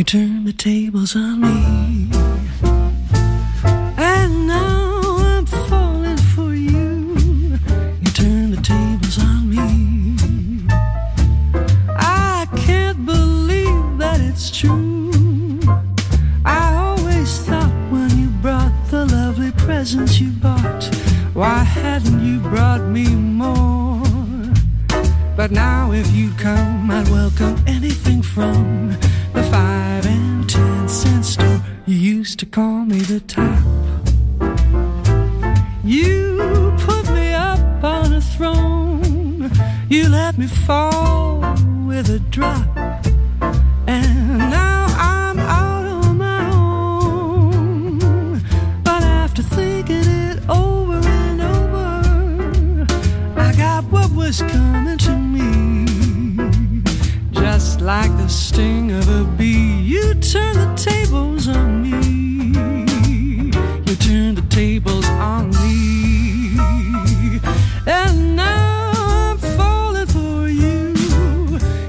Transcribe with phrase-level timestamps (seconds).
[0.00, 1.69] You turn the tables on me.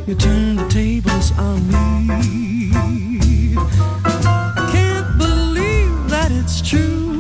[0.08, 2.72] You turn the tables on me.
[4.72, 7.20] Can't believe that it's true.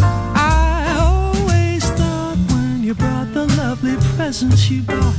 [0.00, 5.17] I always thought when you brought the lovely presents you brought.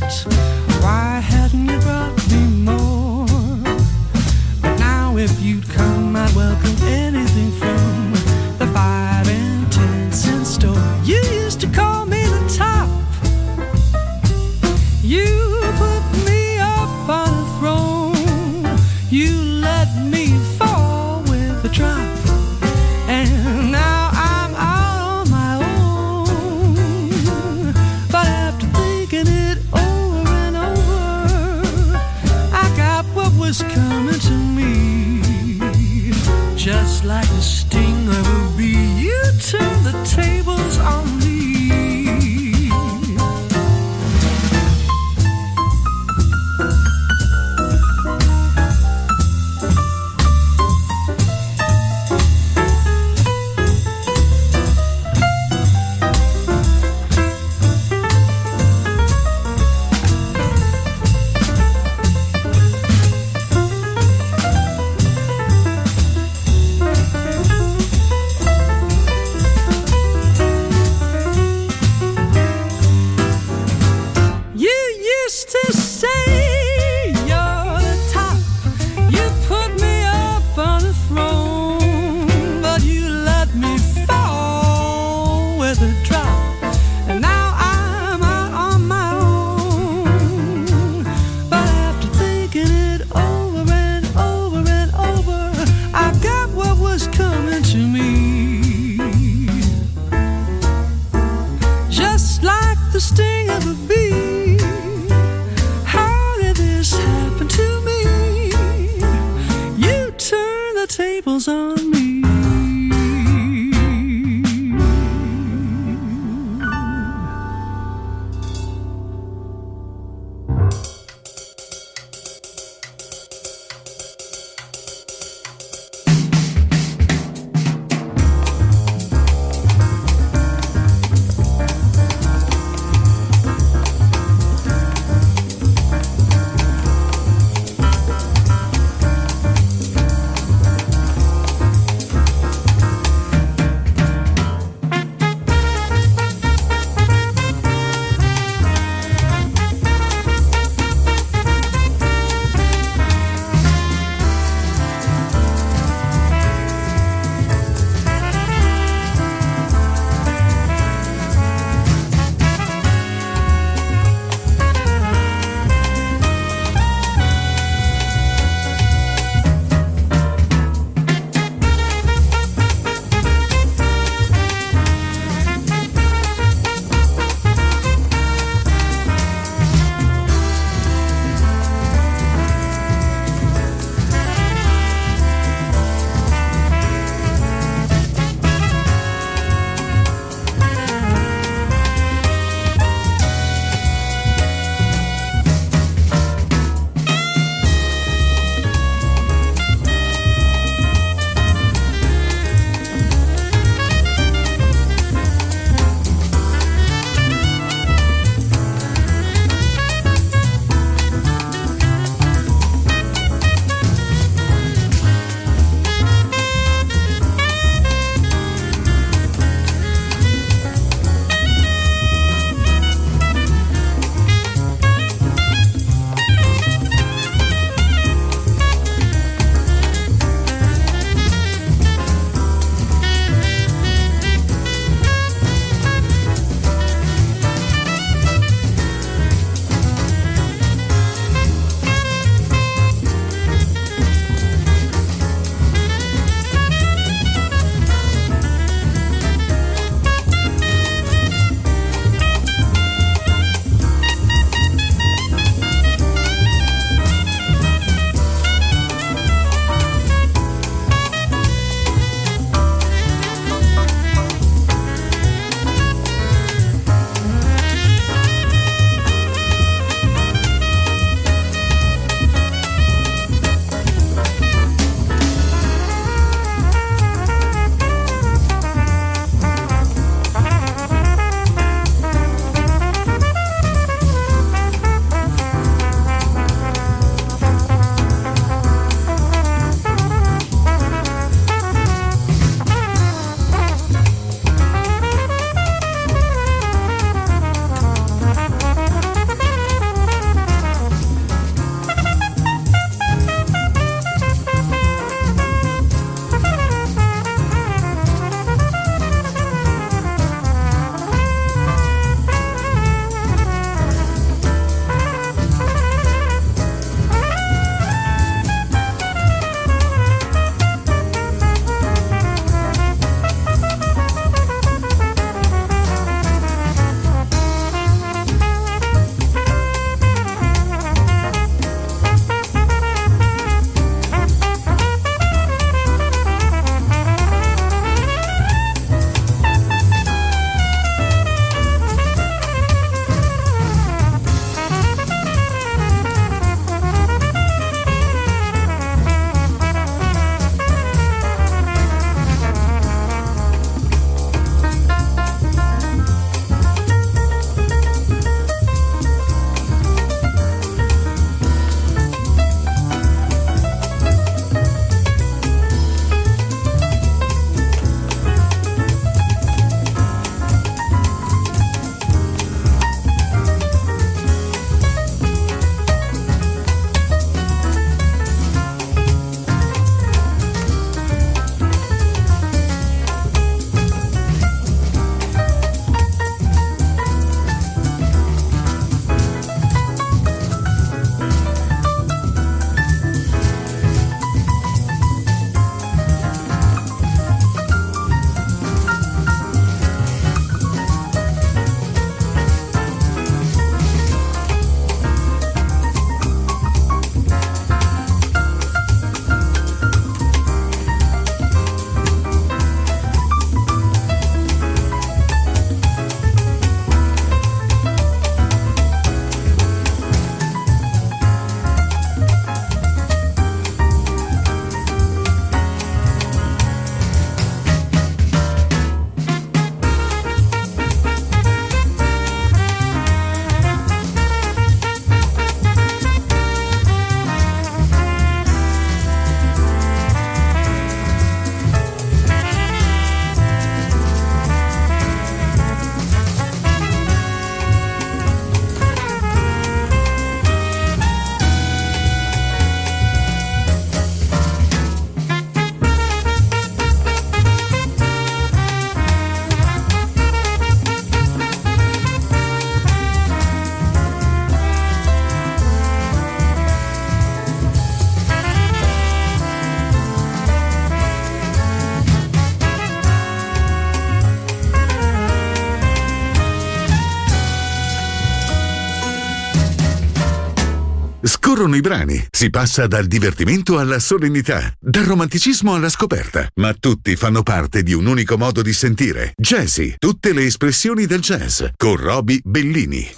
[481.60, 487.18] Scorrono i brani, si passa dal divertimento alla solennità, dal romanticismo alla scoperta, ma tutti
[487.18, 489.34] fanno parte di un unico modo di sentire.
[489.36, 493.12] Jazzy, tutte le espressioni del jazz, con Roby Bellini.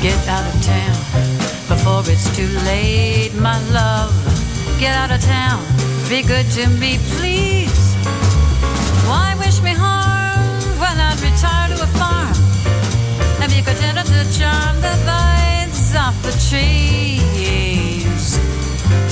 [0.00, 0.96] Get out of town
[1.68, 4.14] before it's too late, my love.
[4.78, 5.62] Get out of town,
[6.08, 7.66] be good to me, please.
[9.66, 12.36] Me harm when I'd retire to a farm
[13.42, 18.38] and be content to charm the vines off the trees?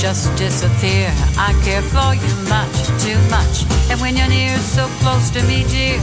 [0.01, 1.11] Just disappear.
[1.37, 3.67] I care for you much, too much.
[3.91, 5.99] And when you're near, so close to me, dear,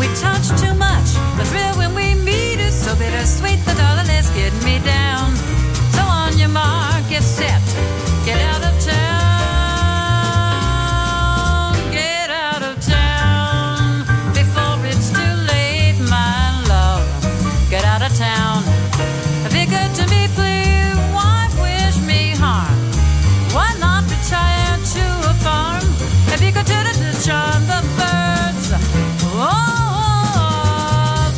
[0.00, 1.08] we touch too much.
[1.36, 3.60] The thrill when we meet is so bittersweet.
[3.68, 5.36] The darling is getting me down.
[5.92, 7.60] So on your mark, get set,
[8.24, 9.05] get out of town,
[27.26, 28.70] the birds?
[29.34, 30.46] Oh,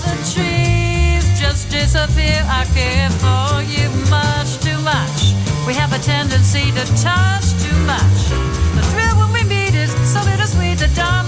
[0.05, 2.45] the trees just disappear.
[2.47, 5.35] I care for you much too much.
[5.67, 8.29] We have a tendency to touch too much.
[8.77, 10.79] The thrill when we meet is so bittersweet.
[10.79, 11.28] The darling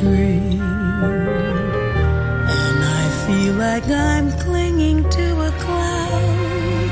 [0.00, 0.60] dream.
[2.58, 6.90] And I feel like I'm clinging to a cloud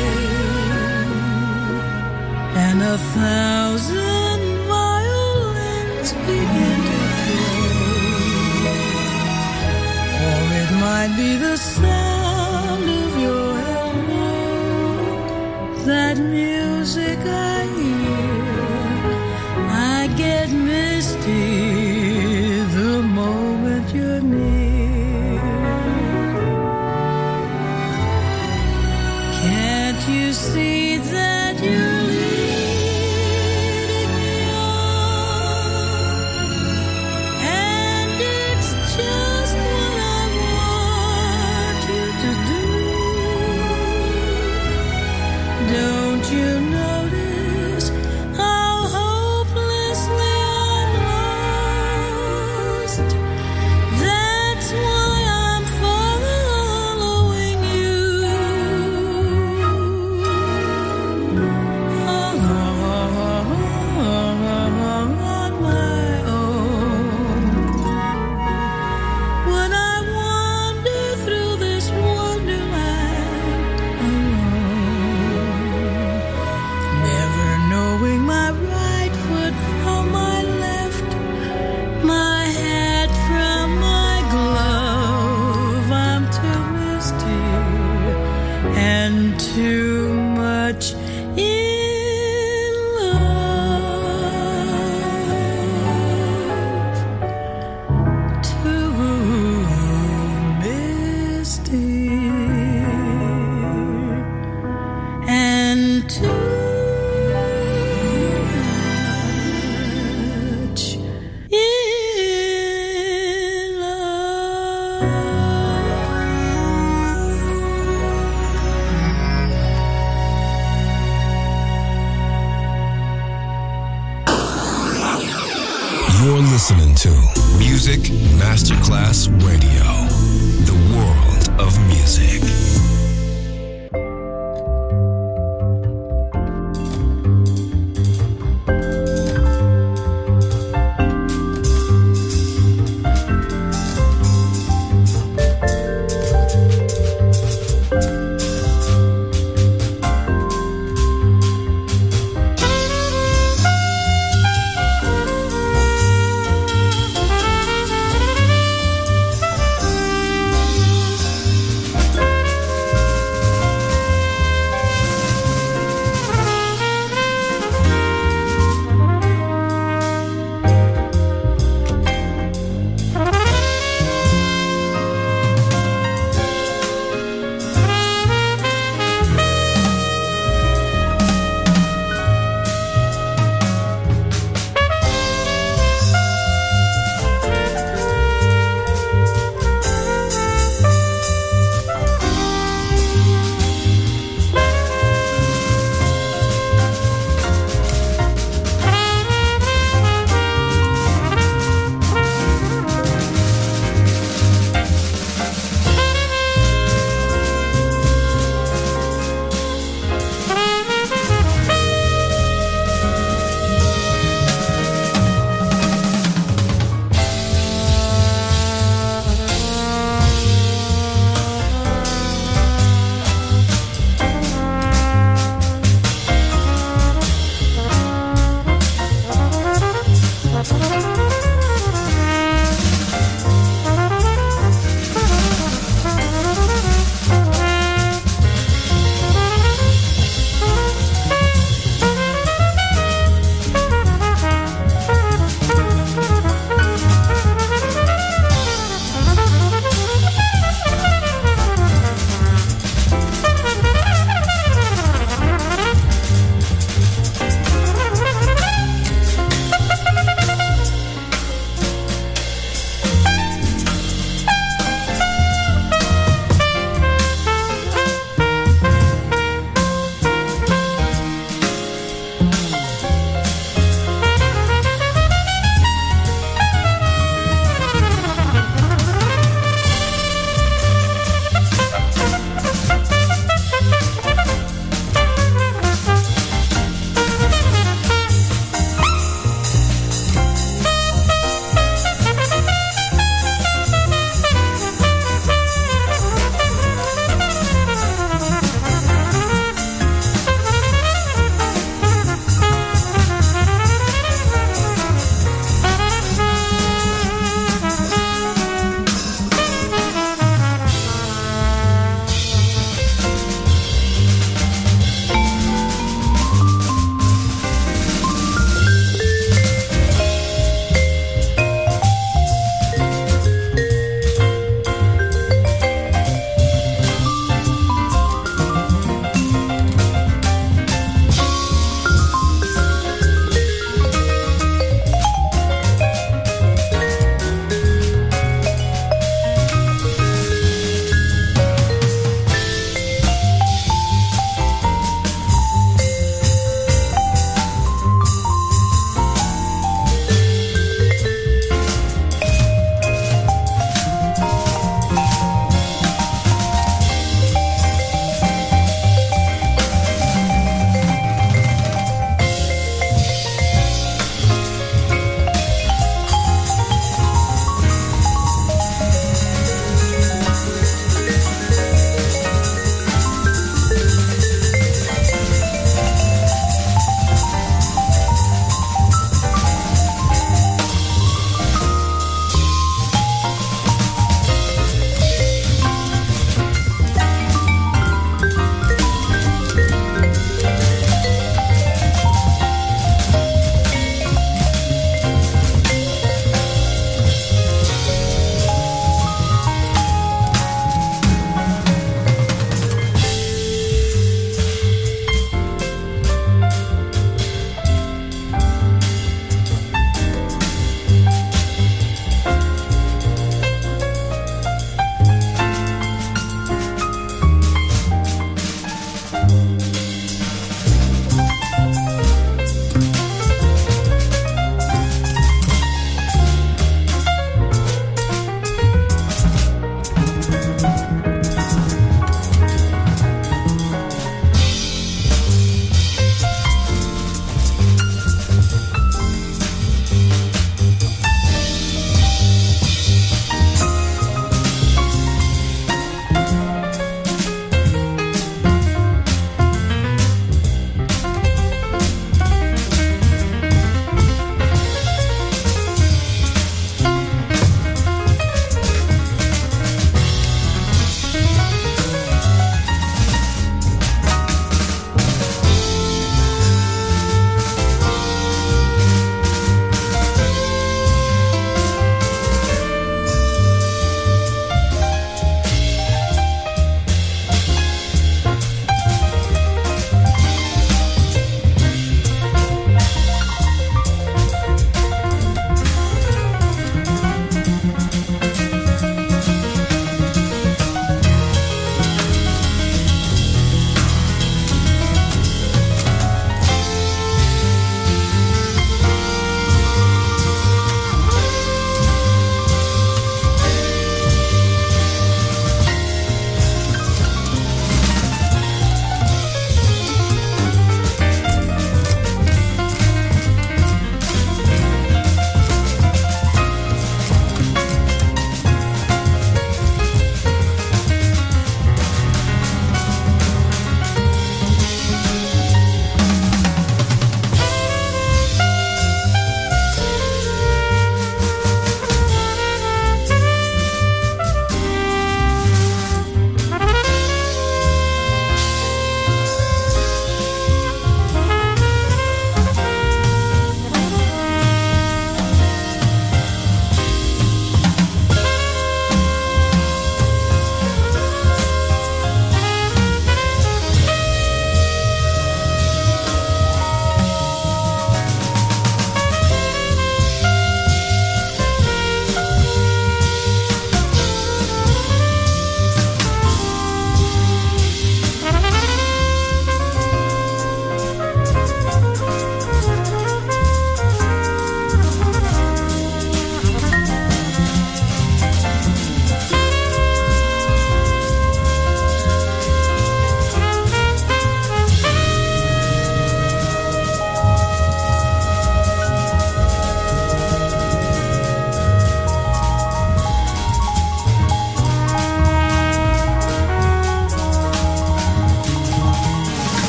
[2.65, 3.98] and a thousand.
[11.19, 11.68] be the